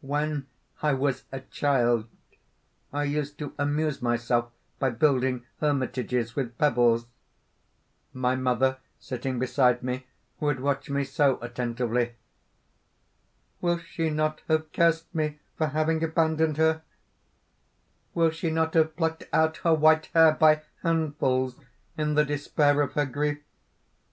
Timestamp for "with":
6.34-6.58